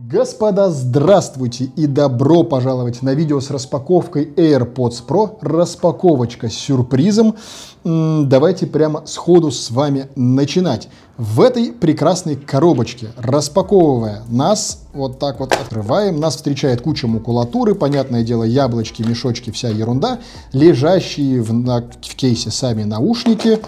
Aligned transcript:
Господа, 0.00 0.70
здравствуйте 0.70 1.72
и 1.74 1.88
добро 1.88 2.44
пожаловать 2.44 3.02
на 3.02 3.14
видео 3.14 3.40
с 3.40 3.50
распаковкой 3.50 4.26
AirPods 4.26 5.04
Pro. 5.04 5.38
Распаковочка 5.40 6.48
с 6.48 6.52
сюрпризом. 6.52 7.34
Давайте 7.82 8.68
прямо 8.68 9.04
сходу 9.06 9.50
с 9.50 9.72
вами 9.72 10.06
начинать. 10.14 10.88
В 11.16 11.40
этой 11.40 11.72
прекрасной 11.72 12.36
коробочке, 12.36 13.08
распаковывая 13.16 14.22
нас, 14.28 14.84
вот 14.92 15.18
так 15.18 15.40
вот 15.40 15.52
открываем, 15.52 16.20
нас 16.20 16.36
встречает 16.36 16.80
куча 16.80 17.08
макулатуры, 17.08 17.74
понятное 17.74 18.22
дело, 18.22 18.44
яблочки, 18.44 19.02
мешочки, 19.02 19.50
вся 19.50 19.68
ерунда, 19.68 20.20
лежащие 20.52 21.42
в, 21.42 21.52
на, 21.52 21.80
в 21.80 22.14
кейсе 22.14 22.52
сами 22.52 22.84
наушники, 22.84 23.58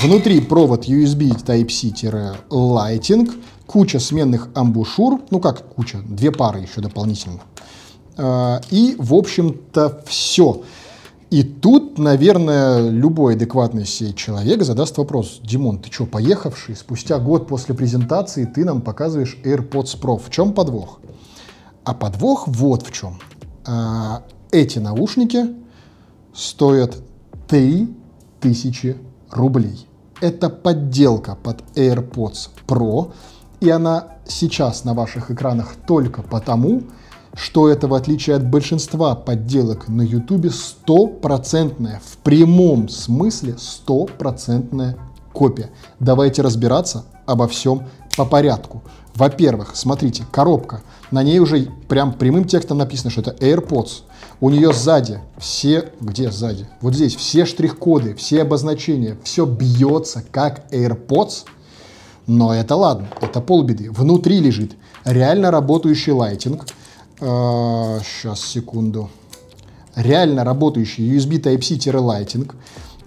внутри 0.00 0.40
провод 0.40 0.86
USB 0.86 1.36
Type-C-Lighting, 1.44 3.32
куча 3.66 3.98
сменных 3.98 4.48
амбушюр, 4.54 5.20
ну 5.30 5.40
как 5.40 5.62
куча, 5.74 5.98
две 5.98 6.30
пары 6.30 6.60
еще 6.60 6.80
дополнительных. 6.80 7.42
А, 8.16 8.60
и, 8.70 8.96
в 8.98 9.14
общем-то, 9.14 10.02
все. 10.06 10.62
И 11.30 11.42
тут, 11.42 11.98
наверное, 11.98 12.88
любой 12.88 13.34
адекватный 13.34 13.84
себе 13.84 14.12
человек 14.12 14.62
задаст 14.62 14.96
вопрос. 14.96 15.40
Димон, 15.42 15.80
ты 15.80 15.92
что, 15.92 16.06
поехавший? 16.06 16.76
Спустя 16.76 17.18
год 17.18 17.48
после 17.48 17.74
презентации 17.74 18.44
ты 18.44 18.64
нам 18.64 18.80
показываешь 18.80 19.36
AirPods 19.44 20.00
Pro. 20.00 20.18
В 20.18 20.30
чем 20.30 20.52
подвох? 20.52 21.00
А 21.84 21.94
подвох 21.94 22.46
вот 22.46 22.86
в 22.86 22.92
чем. 22.92 23.18
А, 23.66 24.22
эти 24.52 24.78
наушники 24.78 25.46
стоят 26.32 26.96
3000 27.48 28.96
рублей. 29.30 29.86
Это 30.20 30.48
подделка 30.48 31.34
под 31.34 31.62
AirPods 31.74 32.50
Pro, 32.66 33.12
и 33.60 33.70
она 33.70 34.08
сейчас 34.26 34.84
на 34.84 34.94
ваших 34.94 35.30
экранах 35.30 35.74
только 35.86 36.22
потому, 36.22 36.82
что 37.34 37.68
это, 37.68 37.86
в 37.86 37.94
отличие 37.94 38.36
от 38.36 38.46
большинства 38.46 39.14
подделок 39.14 39.88
на 39.88 40.02
YouTube, 40.02 40.50
стопроцентная, 40.52 42.00
в 42.04 42.18
прямом 42.18 42.88
смысле 42.88 43.56
стопроцентная 43.58 44.96
копия. 45.32 45.70
Давайте 46.00 46.42
разбираться 46.42 47.04
обо 47.26 47.46
всем 47.46 47.84
по 48.16 48.24
порядку. 48.24 48.82
Во-первых, 49.14 49.72
смотрите, 49.74 50.24
коробка. 50.30 50.82
На 51.10 51.22
ней 51.22 51.38
уже 51.38 51.68
прям 51.88 52.12
прямым 52.12 52.46
текстом 52.46 52.78
написано, 52.78 53.10
что 53.10 53.20
это 53.20 53.32
AirPods. 53.32 54.02
У 54.40 54.50
нее 54.50 54.72
сзади 54.72 55.20
все, 55.38 55.92
где 56.00 56.30
сзади? 56.30 56.68
Вот 56.80 56.94
здесь 56.94 57.16
все 57.16 57.46
штрих-коды, 57.46 58.14
все 58.14 58.42
обозначения, 58.42 59.16
все 59.24 59.46
бьется 59.46 60.22
как 60.30 60.70
AirPods– 60.72 61.44
но 62.26 62.54
это 62.54 62.76
ладно, 62.76 63.08
это 63.20 63.40
полбеды. 63.40 63.90
Внутри 63.90 64.40
лежит 64.40 64.76
реально 65.04 65.50
работающий 65.50 66.12
лайтинг. 66.12 66.66
Сейчас, 67.18 68.40
секунду. 68.40 69.10
Реально 69.94 70.44
работающий 70.44 71.16
USB 71.16 71.40
Type-C-лайтинг. 71.40 72.54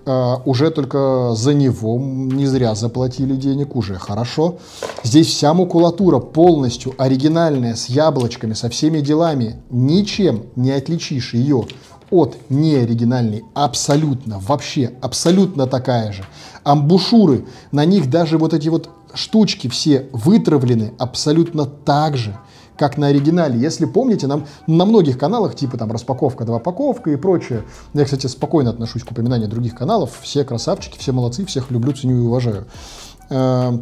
Uh, 0.06 0.42
уже 0.46 0.72
только 0.72 1.34
за 1.36 1.54
него 1.54 2.00
не 2.00 2.48
зря 2.48 2.74
заплатили 2.74 3.36
денег, 3.36 3.76
уже 3.76 3.96
хорошо. 3.96 4.58
Здесь 5.04 5.28
вся 5.28 5.54
макулатура 5.54 6.18
полностью 6.18 6.96
оригинальная, 6.98 7.76
с 7.76 7.90
яблочками, 7.90 8.54
со 8.54 8.70
всеми 8.70 9.02
делами. 9.02 9.58
Ничем 9.70 10.46
не 10.56 10.72
отличишь 10.72 11.36
ее 11.36 11.68
от 12.10 12.38
неоригинальной 12.50 13.44
абсолютно, 13.54 14.40
вообще 14.40 14.94
абсолютно 15.02 15.68
такая 15.68 16.12
же. 16.12 16.24
Амбушюры, 16.64 17.46
на 17.72 17.86
них 17.86 18.10
даже 18.10 18.40
вот 18.40 18.56
эти 18.56 18.70
вот 18.70 18.90
штучки 19.14 19.68
все 19.68 20.08
вытравлены 20.12 20.94
абсолютно 20.98 21.66
так 21.66 22.18
же, 22.18 22.38
как 22.78 22.98
на 22.98 23.08
оригинале. 23.08 23.60
Если 23.60 23.86
помните, 23.86 24.28
нам 24.28 24.46
на 24.66 24.86
многих 24.86 25.18
каналах, 25.18 25.56
типа 25.56 25.78
там 25.78 25.92
распаковка, 25.92 26.46
два 26.46 26.60
паковка 26.60 27.12
и 27.12 27.18
прочее, 27.18 27.66
я, 27.94 28.06
кстати, 28.06 28.28
спокойно 28.28 28.70
отношусь 28.70 29.04
к 29.04 29.12
упоминанию 29.12 29.50
других 29.50 29.76
каналов, 29.76 30.18
все 30.22 30.44
красавчики, 30.44 30.98
все 30.98 31.12
молодцы, 31.12 31.46
всех 31.46 31.72
люблю, 31.72 31.92
ценю 31.92 32.18
и 32.18 32.22
уважаю. 32.22 32.68
Э, 33.30 33.78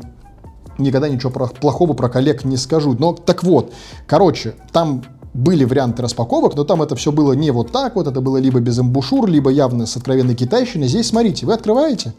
никогда 0.79 1.09
ничего 1.09 1.31
плохого 1.31 1.93
про 1.93 2.09
коллег 2.09 2.43
не 2.43 2.57
скажу. 2.57 2.95
Но 2.97 3.13
так 3.13 3.43
вот, 3.43 3.71
короче, 4.07 4.55
там 4.71 5.03
были 5.33 5.63
варианты 5.63 6.01
распаковок, 6.01 6.55
но 6.55 6.63
там 6.63 6.81
это 6.81 6.95
все 6.95 7.11
было 7.11 7.33
не 7.33 7.51
вот 7.51 7.71
так 7.71 7.95
вот, 7.95 8.07
это 8.07 8.21
было 8.21 8.37
либо 8.37 8.59
без 8.59 8.79
эмбушюр, 8.79 9.27
либо 9.27 9.51
явно 9.51 9.85
с 9.85 9.95
откровенной 9.95 10.33
китайщиной. 10.33 10.87
Здесь, 10.87 11.09
смотрите, 11.09 11.45
вы 11.45 11.53
открываете, 11.53 12.13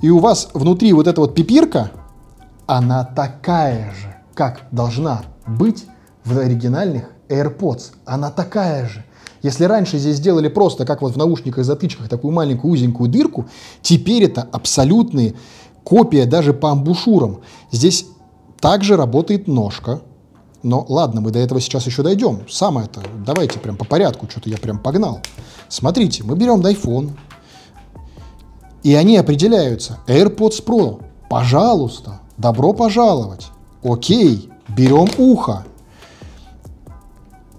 и 0.00 0.10
у 0.10 0.18
вас 0.18 0.50
внутри 0.54 0.92
вот 0.92 1.06
эта 1.06 1.20
вот 1.20 1.34
пипирка, 1.34 1.90
она 2.66 3.04
такая 3.04 3.92
же, 3.94 4.16
как 4.34 4.62
должна 4.70 5.22
быть 5.46 5.86
в 6.24 6.38
оригинальных 6.38 7.10
AirPods. 7.28 7.92
Она 8.04 8.30
такая 8.30 8.88
же. 8.88 9.04
Если 9.42 9.64
раньше 9.64 9.98
здесь 9.98 10.16
сделали 10.16 10.48
просто, 10.48 10.84
как 10.84 11.02
вот 11.02 11.14
в 11.14 11.16
наушниках 11.16 11.64
затычках, 11.64 12.08
такую 12.08 12.32
маленькую 12.32 12.72
узенькую 12.72 13.10
дырку, 13.10 13.46
теперь 13.82 14.24
это 14.24 14.46
абсолютная 14.52 15.34
копия 15.82 16.26
даже 16.26 16.52
по 16.52 16.70
амбушюрам. 16.70 17.40
Здесь 17.72 18.06
также 18.60 18.96
работает 18.96 19.48
ножка. 19.48 20.00
Но 20.62 20.84
ладно, 20.88 21.22
мы 21.22 21.30
до 21.30 21.38
этого 21.38 21.58
сейчас 21.60 21.86
еще 21.86 22.02
дойдем. 22.02 22.42
Самое 22.50 22.86
это, 22.86 23.00
давайте 23.26 23.58
прям 23.58 23.76
по 23.78 23.86
порядку, 23.86 24.26
что-то 24.30 24.50
я 24.50 24.58
прям 24.58 24.78
погнал. 24.78 25.20
Смотрите, 25.68 26.22
мы 26.22 26.36
берем 26.36 26.60
iPhone, 26.60 27.12
и 28.82 28.94
они 28.94 29.16
определяются. 29.16 29.98
AirPods 30.06 30.64
Pro. 30.64 31.02
Пожалуйста, 31.28 32.20
добро 32.36 32.72
пожаловать. 32.72 33.48
Окей, 33.82 34.50
берем 34.68 35.08
ухо. 35.18 35.64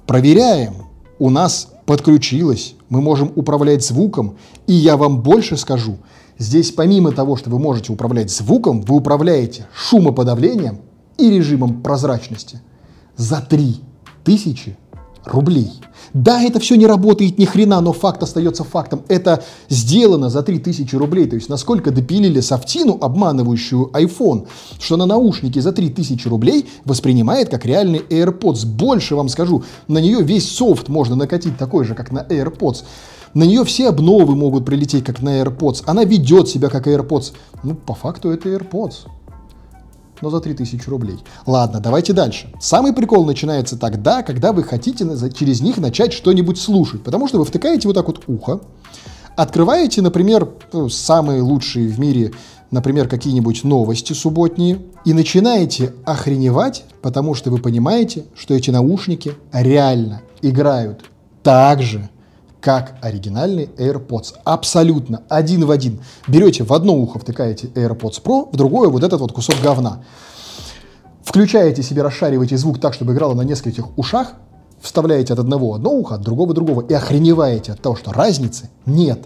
Проверяем. 0.05 0.87
У 1.19 1.29
нас 1.29 1.69
подключилось. 1.85 2.75
Мы 2.89 3.01
можем 3.01 3.31
управлять 3.35 3.85
звуком. 3.85 4.37
И 4.67 4.73
я 4.73 4.97
вам 4.97 5.21
больше 5.21 5.57
скажу. 5.57 5.97
Здесь 6.37 6.71
помимо 6.71 7.11
того, 7.11 7.35
что 7.35 7.49
вы 7.49 7.59
можете 7.59 7.93
управлять 7.93 8.31
звуком, 8.31 8.81
вы 8.81 8.95
управляете 8.95 9.67
шумоподавлением 9.75 10.79
и 11.17 11.29
режимом 11.29 11.83
прозрачности 11.83 12.61
за 13.15 13.41
3000 13.41 14.75
рублей. 15.25 15.71
Да, 16.13 16.41
это 16.41 16.59
все 16.59 16.75
не 16.75 16.87
работает 16.87 17.37
ни 17.37 17.45
хрена, 17.45 17.79
но 17.81 17.93
факт 17.93 18.21
остается 18.23 18.63
фактом. 18.63 19.03
Это 19.07 19.43
сделано 19.69 20.29
за 20.29 20.43
3000 20.43 20.95
рублей. 20.95 21.27
То 21.27 21.35
есть 21.35 21.47
насколько 21.47 21.91
допилили 21.91 22.41
софтину, 22.41 22.97
обманывающую 22.99 23.89
iPhone, 23.93 24.47
что 24.79 24.97
на 24.97 25.05
наушники 25.05 25.59
за 25.59 25.71
3000 25.71 26.27
рублей 26.27 26.67
воспринимает 26.85 27.49
как 27.49 27.65
реальный 27.65 27.99
AirPods. 27.99 28.65
Больше 28.65 29.15
вам 29.15 29.29
скажу, 29.29 29.63
на 29.87 29.99
нее 29.99 30.21
весь 30.21 30.49
софт 30.49 30.89
можно 30.89 31.15
накатить 31.15 31.57
такой 31.57 31.85
же, 31.85 31.95
как 31.95 32.11
на 32.11 32.19
AirPods. 32.19 32.83
На 33.33 33.43
нее 33.43 33.63
все 33.63 33.87
обновы 33.87 34.35
могут 34.35 34.65
прилететь, 34.65 35.05
как 35.05 35.21
на 35.21 35.41
AirPods. 35.41 35.83
Она 35.85 36.03
ведет 36.03 36.49
себя 36.49 36.67
как 36.67 36.87
AirPods. 36.87 37.31
Ну, 37.63 37.75
по 37.75 37.93
факту 37.93 38.29
это 38.31 38.49
AirPods 38.49 39.07
но 40.21 40.29
за 40.29 40.39
3000 40.39 40.87
рублей. 40.89 41.17
Ладно, 41.45 41.79
давайте 41.79 42.13
дальше. 42.13 42.51
Самый 42.59 42.93
прикол 42.93 43.25
начинается 43.25 43.77
тогда, 43.77 44.23
когда 44.23 44.53
вы 44.53 44.63
хотите 44.63 45.05
через 45.33 45.61
них 45.61 45.77
начать 45.77 46.13
что-нибудь 46.13 46.59
слушать, 46.59 47.03
потому 47.03 47.27
что 47.27 47.39
вы 47.39 47.45
втыкаете 47.45 47.87
вот 47.87 47.95
так 47.95 48.07
вот 48.07 48.23
ухо, 48.27 48.61
открываете, 49.35 50.01
например, 50.01 50.49
ну, 50.73 50.89
самые 50.89 51.41
лучшие 51.41 51.87
в 51.87 51.99
мире, 51.99 52.31
например, 52.69 53.07
какие-нибудь 53.07 53.63
новости 53.63 54.13
субботние, 54.13 54.79
и 55.05 55.13
начинаете 55.13 55.93
охреневать, 56.05 56.85
потому 57.01 57.33
что 57.33 57.49
вы 57.49 57.57
понимаете, 57.57 58.25
что 58.35 58.53
эти 58.53 58.69
наушники 58.69 59.33
реально 59.51 60.21
играют 60.41 61.05
так 61.43 61.81
же, 61.81 62.09
как 62.61 62.94
оригинальный 63.01 63.66
AirPods. 63.77 64.35
Абсолютно 64.44 65.23
один 65.27 65.66
в 65.66 65.72
один. 65.72 65.99
Берете 66.27 66.63
в 66.63 66.72
одно 66.72 66.95
ухо, 66.95 67.19
втыкаете 67.19 67.67
AirPods 67.67 68.22
Pro, 68.23 68.49
в 68.51 68.55
другое 68.55 68.89
вот 68.89 69.03
этот 69.03 69.19
вот 69.19 69.33
кусок 69.33 69.55
говна. 69.61 70.03
Включаете 71.23 71.81
себе, 71.81 72.03
расшариваете 72.03 72.57
звук 72.57 72.79
так, 72.79 72.93
чтобы 72.93 73.13
играло 73.13 73.34
на 73.34 73.41
нескольких 73.41 73.97
ушах, 73.97 74.34
вставляете 74.79 75.34
от 75.34 75.40
одного 75.40 75.73
одно 75.73 75.91
ухо, 75.91 76.16
от 76.16 76.22
другого 76.22 76.53
другого, 76.53 76.81
и 76.81 76.93
охреневаете 76.93 77.73
от 77.73 77.81
того, 77.81 77.96
что 77.96 78.11
разницы 78.11 78.69
нет. 78.85 79.19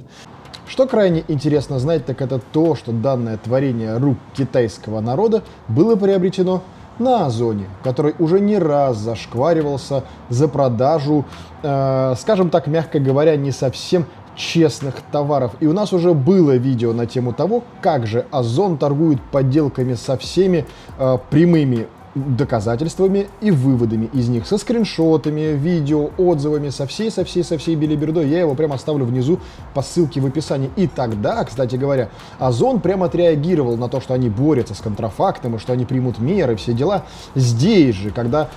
Что 0.67 0.87
крайне 0.87 1.23
интересно 1.27 1.79
знать, 1.79 2.05
так 2.05 2.21
это 2.21 2.39
то, 2.39 2.75
что 2.75 2.91
данное 2.91 3.37
творение 3.37 3.97
рук 3.97 4.17
китайского 4.35 4.99
народа 4.99 5.43
было 5.67 5.95
приобретено 5.95 6.63
на 6.99 7.25
Озоне, 7.25 7.65
который 7.83 8.15
уже 8.19 8.39
не 8.39 8.57
раз 8.57 8.97
зашкваривался 8.97 10.03
за 10.29 10.47
продажу, 10.47 11.25
э, 11.63 12.13
скажем 12.17 12.49
так, 12.49 12.67
мягко 12.67 12.99
говоря, 12.99 13.35
не 13.35 13.51
совсем 13.51 14.05
честных 14.35 14.95
товаров. 15.11 15.53
И 15.59 15.67
у 15.67 15.73
нас 15.73 15.93
уже 15.93 16.13
было 16.13 16.55
видео 16.57 16.93
на 16.93 17.05
тему 17.05 17.33
того, 17.33 17.63
как 17.81 18.05
же 18.05 18.25
Озон 18.31 18.77
торгует 18.77 19.21
подделками 19.31 19.93
со 19.93 20.17
всеми 20.17 20.65
э, 20.97 21.17
прямыми 21.29 21.87
доказательствами 22.15 23.27
и 23.41 23.51
выводами 23.51 24.09
из 24.13 24.29
них, 24.29 24.47
со 24.47 24.57
скриншотами, 24.57 25.53
видео, 25.53 26.09
отзывами, 26.17 26.69
со 26.69 26.87
всей, 26.87 27.11
со 27.11 27.25
всей, 27.25 27.43
со 27.43 27.57
всей 27.57 27.75
билибердой. 27.75 28.29
Я 28.29 28.39
его 28.39 28.55
прямо 28.55 28.75
оставлю 28.75 29.05
внизу 29.05 29.39
по 29.73 29.81
ссылке 29.81 30.21
в 30.21 30.25
описании. 30.25 30.71
И 30.77 30.87
тогда, 30.87 31.43
кстати 31.43 31.75
говоря, 31.75 32.09
Озон 32.39 32.79
прямо 32.79 33.07
отреагировал 33.07 33.77
на 33.77 33.89
то, 33.89 33.99
что 33.99 34.13
они 34.13 34.29
борются 34.29 34.73
с 34.73 34.79
контрафактом 34.79 35.55
и 35.55 35.59
что 35.59 35.73
они 35.73 35.85
примут 35.85 36.19
меры, 36.19 36.55
все 36.55 36.73
дела. 36.73 37.03
Здесь 37.35 37.95
же, 37.95 38.11
когда 38.11 38.49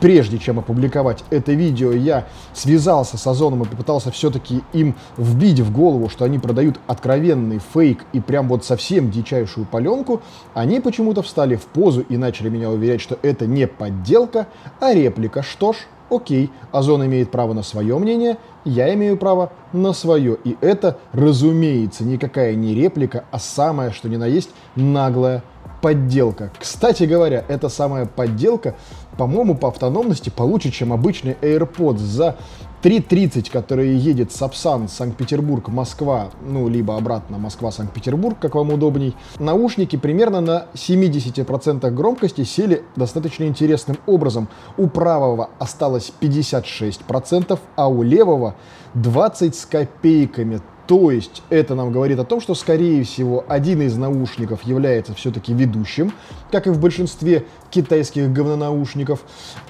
прежде 0.00 0.38
чем 0.38 0.58
опубликовать 0.58 1.24
это 1.30 1.52
видео, 1.52 1.92
я 1.92 2.26
связался 2.52 3.18
с 3.18 3.26
Озоном 3.26 3.62
и 3.62 3.66
попытался 3.66 4.10
все-таки 4.10 4.62
им 4.72 4.94
вбить 5.16 5.60
в 5.60 5.72
голову, 5.72 6.08
что 6.08 6.24
они 6.24 6.38
продают 6.38 6.80
откровенный 6.86 7.60
фейк 7.74 8.04
и 8.12 8.20
прям 8.20 8.48
вот 8.48 8.64
совсем 8.64 9.10
дичайшую 9.10 9.66
паленку, 9.66 10.22
они 10.54 10.80
почему-то 10.80 11.22
встали 11.22 11.56
в 11.56 11.64
позу 11.64 12.00
и 12.00 12.16
начали 12.16 12.48
меня 12.48 12.70
уверять, 12.70 13.00
что 13.00 13.18
это 13.22 13.46
не 13.46 13.66
подделка, 13.66 14.46
а 14.80 14.92
реплика. 14.92 15.42
Что 15.42 15.72
ж, 15.72 15.76
окей, 16.10 16.50
Озон 16.72 17.04
имеет 17.06 17.30
право 17.30 17.52
на 17.52 17.62
свое 17.62 17.98
мнение, 17.98 18.38
я 18.64 18.92
имею 18.94 19.16
право 19.16 19.52
на 19.72 19.92
свое. 19.92 20.36
И 20.44 20.56
это, 20.60 20.98
разумеется, 21.12 22.04
никакая 22.04 22.54
не 22.54 22.74
реплика, 22.74 23.24
а 23.30 23.38
самое, 23.38 23.92
что 23.92 24.08
ни 24.08 24.16
на 24.16 24.26
есть, 24.26 24.50
наглая 24.74 25.42
подделка. 25.86 26.50
Кстати 26.58 27.04
говоря, 27.04 27.44
эта 27.46 27.68
самая 27.68 28.06
подделка, 28.06 28.74
по-моему, 29.16 29.54
по 29.54 29.68
автономности 29.68 30.30
получше, 30.30 30.72
чем 30.72 30.92
обычный 30.92 31.36
AirPods. 31.40 31.98
За 31.98 32.34
3.30, 32.82 33.52
который 33.52 33.94
едет 33.94 34.32
Сапсан, 34.32 34.88
Санкт-Петербург, 34.88 35.68
Москва, 35.68 36.30
ну, 36.44 36.68
либо 36.68 36.96
обратно 36.96 37.38
Москва-Санкт-Петербург, 37.38 38.36
как 38.40 38.56
вам 38.56 38.72
удобней, 38.72 39.14
наушники 39.38 39.94
примерно 39.94 40.40
на 40.40 40.66
70% 40.74 41.88
громкости 41.90 42.42
сели 42.42 42.82
достаточно 42.96 43.44
интересным 43.44 43.96
образом. 44.06 44.48
У 44.76 44.88
правого 44.88 45.50
осталось 45.60 46.12
56%, 46.20 47.60
а 47.76 47.88
у 47.88 48.02
левого 48.02 48.56
20 48.94 49.54
с 49.54 49.66
копейками. 49.66 50.60
То 50.86 51.10
есть 51.10 51.42
это 51.50 51.74
нам 51.74 51.90
говорит 51.90 52.18
о 52.20 52.24
том, 52.24 52.40
что, 52.40 52.54
скорее 52.54 53.02
всего, 53.02 53.44
один 53.48 53.82
из 53.82 53.96
наушников 53.96 54.62
является 54.62 55.14
все-таки 55.14 55.52
ведущим, 55.52 56.12
как 56.52 56.68
и 56.68 56.70
в 56.70 56.80
большинстве 56.80 57.44
китайских 57.70 58.32
говнонаушников, 58.32 59.20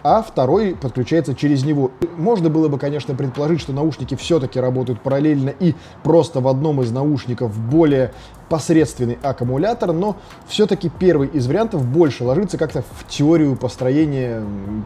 а 0.03 0.23
второй 0.23 0.77
подключается 0.77 1.35
через 1.35 1.65
него. 1.65 1.91
Можно 2.19 2.51
было 2.51 2.69
бы, 2.69 2.79
конечно, 2.79 3.15
предположить, 3.15 3.61
что 3.61 3.73
наушники 3.73 4.15
все-таки 4.15 4.61
работают 4.61 5.01
параллельно 5.01 5.51
и 5.51 5.75
просто 6.03 6.41
в 6.41 6.49
одном 6.49 6.83
из 6.83 6.93
наушников 6.93 7.59
более 7.59 8.13
посредственный 8.49 9.19
аккумулятор, 9.23 9.93
но 9.93 10.17
все-таки 10.47 10.89
первый 10.89 11.29
из 11.29 11.47
вариантов 11.47 11.87
больше 11.87 12.25
ложится 12.25 12.59
как-то 12.59 12.83
в 12.83 13.07
теорию 13.09 13.57
построения 13.57 14.43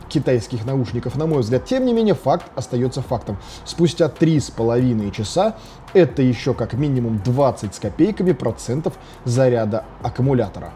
китайских 0.09 0.65
наушников, 0.65 1.17
на 1.17 1.27
мой 1.27 1.41
взгляд. 1.41 1.65
Тем 1.65 1.85
не 1.85 1.93
менее, 1.93 2.15
факт 2.15 2.47
остается 2.55 3.03
фактом. 3.03 3.39
Спустя 3.65 4.09
три 4.09 4.41
с 4.41 4.51
половиной 4.51 5.11
часа 5.11 5.57
это 5.93 6.23
еще 6.23 6.55
как 6.55 6.75
минимум 6.75 7.21
20 7.25 7.75
с 7.75 7.79
копейками 7.79 8.33
процентов 8.33 8.95
заряда 9.25 9.85
аккумулятора. 10.03 10.73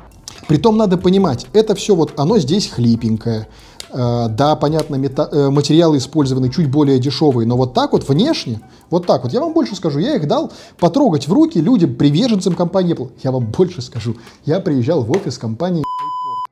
Притом 0.48 0.76
надо 0.76 0.98
понимать, 0.98 1.46
это 1.52 1.74
все 1.74 1.94
вот, 1.94 2.18
оно 2.18 2.38
здесь 2.38 2.68
хлипенькое. 2.68 3.48
Э, 3.94 4.26
да, 4.28 4.56
понятно, 4.56 4.96
э, 4.96 5.50
материалы 5.50 5.98
использованы 5.98 6.50
чуть 6.50 6.68
более 6.68 6.98
дешевые, 6.98 7.46
но 7.46 7.56
вот 7.56 7.74
так 7.74 7.92
вот 7.92 8.08
внешне, 8.08 8.60
вот 8.90 9.06
так 9.06 9.22
вот, 9.22 9.32
я 9.32 9.40
вам 9.40 9.52
больше 9.52 9.76
скажу, 9.76 10.00
я 10.00 10.16
их 10.16 10.26
дал 10.26 10.52
потрогать 10.80 11.28
в 11.28 11.32
руки 11.32 11.60
людям, 11.60 11.94
приверженцам 11.94 12.54
компании 12.54 12.96
Apple. 12.96 13.12
Я 13.22 13.30
вам 13.30 13.46
больше 13.46 13.82
скажу, 13.82 14.16
я 14.44 14.58
приезжал 14.58 15.04
в 15.04 15.12
офис 15.12 15.38
компании 15.38 15.84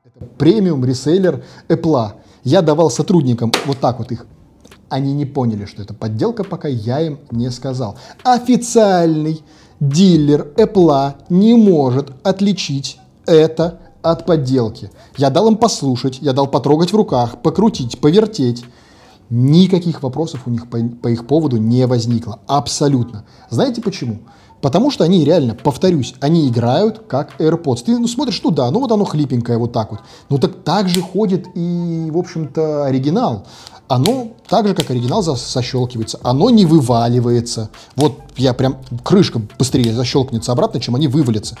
это 0.05 0.25
премиум 0.37 0.85
ресейлер 0.85 1.43
Apple. 1.67 2.13
Я 2.45 2.61
давал 2.61 2.89
сотрудникам 2.89 3.51
вот 3.65 3.77
так 3.79 3.99
вот 3.99 4.11
их 4.13 4.25
они 4.87 5.13
не 5.13 5.25
поняли, 5.25 5.65
что 5.65 5.81
это 5.81 5.93
подделка, 5.93 6.43
пока 6.43 6.69
я 6.69 7.01
им 7.01 7.19
не 7.31 7.49
сказал. 7.49 7.97
Официальный 8.23 9.41
дилер 9.79 10.47
Apple 10.55 11.15
не 11.29 11.55
может 11.55 12.11
отличить 12.23 12.99
это 13.25 13.79
от 14.03 14.25
подделки. 14.25 14.91
Я 15.17 15.29
дал 15.29 15.47
им 15.47 15.57
послушать, 15.57 16.19
я 16.21 16.33
дал 16.33 16.47
потрогать 16.47 16.91
в 16.91 16.95
руках, 16.95 17.41
покрутить, 17.41 17.99
повертеть. 17.99 18.63
Никаких 19.29 20.03
вопросов 20.03 20.41
у 20.45 20.51
них 20.51 20.69
по, 20.69 20.77
по 20.77 21.07
их 21.07 21.25
поводу 21.25 21.57
не 21.57 21.87
возникло. 21.87 22.39
Абсолютно. 22.45 23.25
Знаете 23.49 23.81
почему? 23.81 24.19
Потому 24.61 24.91
что 24.91 25.03
они 25.03 25.25
реально, 25.25 25.55
повторюсь, 25.55 26.13
они 26.21 26.47
играют 26.47 27.03
как 27.07 27.39
AirPods. 27.39 27.83
Ты 27.85 27.97
ну, 27.97 28.07
смотришь, 28.07 28.39
ну 28.43 28.51
да, 28.51 28.69
ну 28.71 28.79
вот 28.79 28.91
оно 28.91 29.03
хлипенькое 29.03 29.57
вот 29.57 29.73
так 29.73 29.91
вот. 29.91 30.01
Ну 30.29 30.37
так 30.37 30.63
так 30.63 30.87
же 30.87 31.01
ходит 31.01 31.47
и, 31.55 32.09
в 32.09 32.17
общем-то, 32.17 32.85
оригинал. 32.85 33.45
Оно 33.89 34.29
так 34.47 34.67
же, 34.67 34.73
как 34.73 34.89
оригинал, 34.89 35.21
защелкивается. 35.21 36.19
Оно 36.23 36.49
не 36.49 36.65
вываливается. 36.65 37.69
Вот 37.97 38.19
я 38.37 38.53
прям, 38.53 38.77
крышка 39.03 39.41
быстрее 39.59 39.93
защелкнется 39.93 40.51
обратно, 40.51 40.79
чем 40.79 40.95
они 40.95 41.09
вывалятся. 41.09 41.57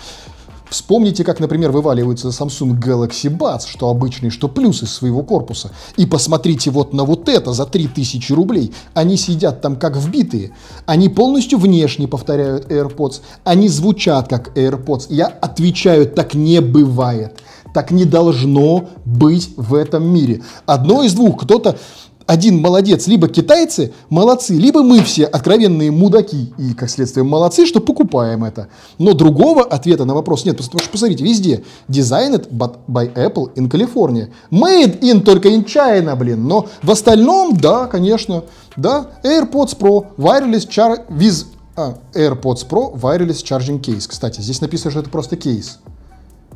Вспомните, 0.73 1.23
как, 1.23 1.39
например, 1.39 1.71
вываливается 1.71 2.29
Samsung 2.29 2.79
Galaxy 2.79 3.29
Buds, 3.29 3.67
что 3.67 3.89
обычный, 3.89 4.31
что 4.31 4.47
плюс 4.47 4.81
из 4.81 4.91
своего 4.91 5.21
корпуса. 5.21 5.69
И 5.97 6.07
посмотрите 6.07 6.71
вот 6.71 6.93
на 6.93 7.03
вот 7.03 7.29
это 7.29 7.53
за 7.53 7.67
3000 7.67 8.33
рублей. 8.33 8.73
Они 8.95 9.15
сидят 9.15 9.61
там 9.61 9.75
как 9.75 9.95
вбитые. 9.95 10.51
Они 10.87 11.09
полностью 11.09 11.59
внешне 11.59 12.07
повторяют 12.07 12.71
AirPods. 12.71 13.21
Они 13.43 13.69
звучат 13.69 14.27
как 14.27 14.57
AirPods. 14.57 15.05
Я 15.09 15.27
отвечаю, 15.27 16.07
так 16.07 16.33
не 16.33 16.59
бывает. 16.59 17.39
Так 17.71 17.91
не 17.91 18.05
должно 18.05 18.89
быть 19.05 19.51
в 19.55 19.75
этом 19.75 20.11
мире. 20.11 20.41
Одно 20.65 21.03
из 21.03 21.13
двух. 21.13 21.43
Кто-то 21.43 21.77
один 22.25 22.61
молодец, 22.61 23.07
либо 23.07 23.27
китайцы 23.27 23.93
молодцы, 24.09 24.53
либо 24.53 24.83
мы 24.83 25.01
все 25.03 25.25
откровенные 25.25 25.91
мудаки 25.91 26.53
и, 26.57 26.73
как 26.73 26.89
следствие, 26.89 27.23
молодцы, 27.23 27.65
что 27.65 27.79
покупаем 27.79 28.43
это. 28.43 28.69
Но 28.97 29.13
другого 29.13 29.63
ответа 29.63 30.05
на 30.05 30.13
вопрос 30.13 30.45
нет, 30.45 30.57
потому 30.57 30.79
что, 30.79 30.89
посмотрите, 30.91 31.23
везде 31.23 31.63
designed 31.89 32.49
by 32.49 33.13
Apple 33.13 33.53
in 33.55 33.69
California. 33.69 34.29
Made 34.51 34.99
in 35.01 35.21
только 35.21 35.49
in 35.49 35.65
China, 35.65 36.15
блин. 36.15 36.47
Но 36.47 36.67
в 36.81 36.91
остальном, 36.91 37.57
да, 37.57 37.87
конечно, 37.87 38.43
да, 38.75 39.07
AirPods 39.23 39.77
Pro, 39.77 40.07
wireless 40.17 40.67
char 40.67 41.07
with 41.09 41.45
а, 41.75 41.97
AirPods 42.13 42.67
Pro 42.67 42.93
wireless 42.95 43.43
charging 43.43 43.81
case. 43.81 44.07
Kстати, 44.07 44.41
здесь 44.41 44.61
написано, 44.61 44.91
что 44.91 44.99
это 44.99 45.09
просто 45.09 45.35
кейс. 45.35 45.79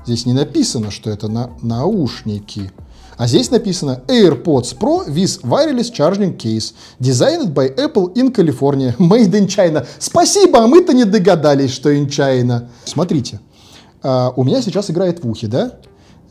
Здесь 0.06 0.26
не 0.26 0.34
написано, 0.34 0.92
что 0.92 1.10
это 1.10 1.28
на 1.28 1.50
наушники. 1.62 2.72
А 3.18 3.26
здесь 3.26 3.50
написано 3.50 4.04
AirPods 4.08 4.78
Pro 4.78 5.08
with 5.08 5.42
wireless 5.42 5.92
charging 5.92 6.38
case. 6.38 6.74
Designed 7.00 7.52
by 7.54 7.76
Apple 7.76 8.14
in 8.14 8.32
California. 8.32 8.96
Made 9.00 9.34
in 9.34 9.48
China. 9.48 9.86
Спасибо, 9.98 10.64
а 10.64 10.68
мы-то 10.68 10.94
не 10.94 11.04
догадались, 11.04 11.72
что 11.72 11.92
in 11.92 12.08
China. 12.08 12.70
Смотрите, 12.86 13.40
uh, 14.04 14.32
у 14.36 14.44
меня 14.44 14.62
сейчас 14.62 14.92
играет 14.92 15.24
в 15.24 15.30
ухе, 15.30 15.48
да? 15.48 15.80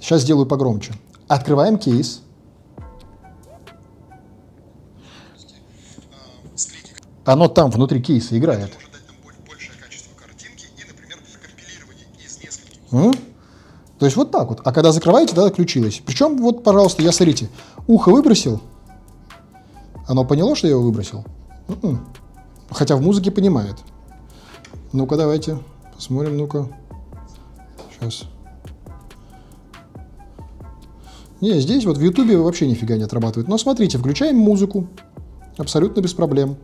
Сейчас 0.01 0.23
сделаю 0.23 0.47
погромче. 0.47 0.93
Открываем 1.27 1.77
кейс. 1.77 2.23
Оно 7.25 7.49
там, 7.49 7.73
внутри 7.73 8.01
кейса 8.01 8.39
играет. 8.39 8.71
То 14.07 14.09
есть 14.09 14.17
вот 14.17 14.31
так 14.31 14.49
вот. 14.49 14.61
А 14.63 14.73
когда 14.73 14.93
закрываете, 14.93 15.35
да, 15.35 15.47
отключилось. 15.47 16.01
Причем 16.07 16.37
вот, 16.37 16.63
пожалуйста, 16.63 17.03
я, 17.03 17.11
смотрите, 17.11 17.49
ухо 17.89 18.13
выбросил. 18.13 18.61
Оно 20.07 20.25
поняло, 20.25 20.55
что 20.55 20.69
я 20.69 20.75
его 20.75 20.83
выбросил? 20.85 21.25
М-м. 21.67 22.07
Хотя 22.71 22.95
в 22.95 23.03
музыке 23.03 23.33
понимает. 23.33 23.75
Ну-ка, 24.93 25.17
давайте 25.17 25.59
посмотрим, 25.93 26.37
ну-ка. 26.37 26.69
Сейчас. 27.91 28.27
Не, 31.41 31.59
здесь 31.59 31.85
вот 31.85 31.99
в 31.99 32.01
Ютубе 32.01 32.39
вообще 32.39 32.69
нифига 32.69 32.97
не 32.97 33.03
отрабатывает. 33.03 33.49
Но 33.49 33.59
смотрите, 33.59 33.99
включаем 33.99 34.37
музыку. 34.37 34.87
Абсолютно 35.59 36.01
без 36.01 36.15
проблем. 36.15 36.59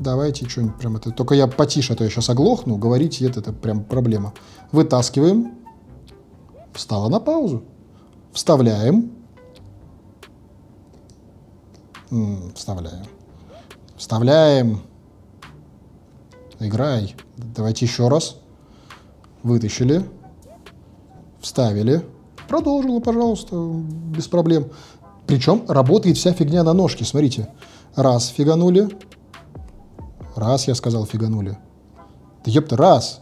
Давайте 0.00 0.48
что-нибудь 0.48 0.78
прям 0.78 0.96
это... 0.96 1.10
Только 1.10 1.34
я 1.34 1.46
потише, 1.46 1.92
а 1.92 1.96
то 1.96 2.04
я 2.04 2.10
сейчас 2.10 2.30
оглохну. 2.30 2.78
Говорить 2.78 3.20
это, 3.20 3.40
это 3.40 3.52
прям 3.52 3.84
проблема. 3.84 4.32
Вытаскиваем. 4.72 5.58
Встала 6.72 7.10
на 7.10 7.20
паузу. 7.20 7.64
Вставляем. 8.32 9.12
Вставляем. 12.54 13.06
Вставляем. 13.98 14.80
Играй. 16.60 17.14
Давайте 17.36 17.84
еще 17.84 18.08
раз. 18.08 18.38
Вытащили. 19.42 20.08
Вставили. 21.40 22.06
Продолжила, 22.48 23.00
пожалуйста, 23.00 23.54
без 23.54 24.28
проблем. 24.28 24.70
Причем 25.26 25.66
работает 25.68 26.16
вся 26.16 26.32
фигня 26.32 26.64
на 26.64 26.72
ножке. 26.72 27.04
Смотрите. 27.04 27.50
Раз 27.94 28.28
фиганули. 28.28 28.88
Раз, 30.40 30.66
я 30.68 30.74
сказал, 30.74 31.04
фиганули. 31.04 31.58
Да 32.44 32.50
ёпта, 32.50 32.74
раз. 32.74 33.20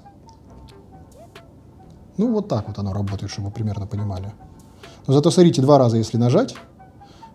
Ну, 2.17 2.33
вот 2.33 2.47
так 2.47 2.69
вот 2.69 2.79
оно 2.79 2.93
работает, 2.93 3.33
чтобы 3.33 3.49
вы 3.49 3.55
примерно 3.55 3.89
понимали. 3.89 4.33
Но 5.09 5.15
зато 5.15 5.33
смотрите, 5.33 5.61
два 5.61 5.79
раза, 5.79 5.97
если 5.97 6.17
нажать, 6.17 6.55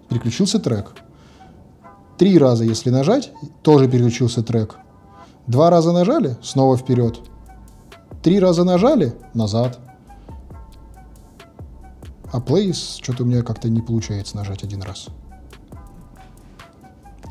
переключился 0.08 0.60
трек. 0.60 0.94
Три 2.18 2.38
раза, 2.38 2.63
если 2.63 2.92
нажать, 2.92 3.34
тоже 3.62 3.90
переключился 3.90 4.42
трек. 4.42 4.78
Два 5.48 5.70
раза 5.70 5.92
нажали, 5.92 6.38
снова 6.42 6.78
вперед. 6.78 7.20
Три 8.22 8.40
раза 8.40 8.63
нажали, 8.63 9.13
назад. 9.34 9.80
А 12.32 12.40
play 12.40 12.72
что-то 12.72 13.24
у 13.24 13.25
меня 13.25 13.42
как-то 13.42 13.68
не 13.68 13.82
получается 13.82 14.38
нажать 14.38 14.63
один 14.63 14.82
раз. 14.82 15.10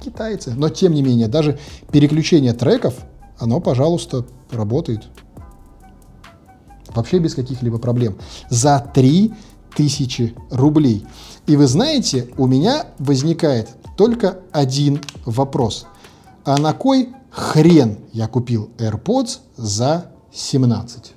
Китайцы. 0.02 0.52
Но 0.56 0.68
тем 0.68 0.94
не 0.94 1.02
менее, 1.02 1.28
даже 1.28 1.58
переключение 1.90 2.52
треков, 2.52 2.94
оно, 3.38 3.60
пожалуйста, 3.60 4.24
работает. 4.50 5.04
Вообще 6.94 7.18
без 7.18 7.34
каких-либо 7.34 7.78
проблем. 7.78 8.16
За 8.50 8.90
3000 8.94 10.34
рублей. 10.50 11.06
И 11.46 11.56
вы 11.56 11.66
знаете, 11.66 12.28
у 12.36 12.46
меня 12.46 12.86
возникает 12.98 13.70
только 13.96 14.40
один 14.52 15.00
вопрос. 15.24 15.86
А 16.44 16.58
на 16.58 16.72
кой 16.72 17.10
хрен 17.30 17.98
я 18.12 18.26
купил 18.26 18.70
AirPods 18.78 19.38
за 19.56 20.10
17? 20.32 21.12